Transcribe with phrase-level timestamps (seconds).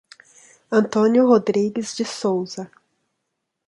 [0.71, 2.71] Antônio Rodrigues de Souza